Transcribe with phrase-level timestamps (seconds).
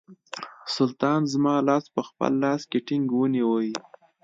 [0.75, 3.71] سلطان زما لاس په خپل لاس کې ټینګ ونیوی.